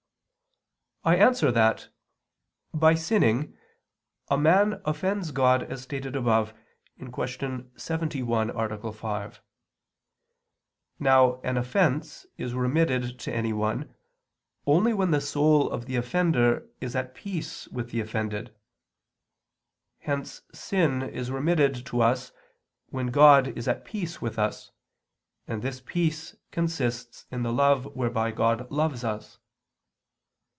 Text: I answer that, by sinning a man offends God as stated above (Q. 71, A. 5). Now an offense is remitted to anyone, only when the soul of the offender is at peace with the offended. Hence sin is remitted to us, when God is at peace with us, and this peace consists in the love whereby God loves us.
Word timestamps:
I 1.03 1.15
answer 1.15 1.51
that, 1.51 1.89
by 2.75 2.93
sinning 2.93 3.57
a 4.27 4.37
man 4.37 4.83
offends 4.85 5.31
God 5.31 5.63
as 5.63 5.81
stated 5.81 6.15
above 6.15 6.53
(Q. 6.99 7.69
71, 7.75 8.49
A. 8.51 8.93
5). 8.93 9.41
Now 10.99 11.41
an 11.41 11.57
offense 11.57 12.27
is 12.37 12.53
remitted 12.53 13.17
to 13.21 13.33
anyone, 13.33 13.95
only 14.67 14.93
when 14.93 15.09
the 15.09 15.19
soul 15.19 15.71
of 15.71 15.87
the 15.87 15.95
offender 15.95 16.67
is 16.79 16.95
at 16.95 17.15
peace 17.15 17.67
with 17.69 17.89
the 17.89 17.99
offended. 17.99 18.55
Hence 20.01 20.43
sin 20.53 21.01
is 21.01 21.31
remitted 21.31 21.83
to 21.87 22.01
us, 22.01 22.31
when 22.89 23.07
God 23.07 23.47
is 23.57 23.67
at 23.67 23.85
peace 23.85 24.21
with 24.21 24.37
us, 24.37 24.69
and 25.47 25.63
this 25.63 25.81
peace 25.83 26.35
consists 26.51 27.25
in 27.31 27.41
the 27.41 27.51
love 27.51 27.85
whereby 27.95 28.29
God 28.29 28.69
loves 28.69 29.03
us. 29.03 29.39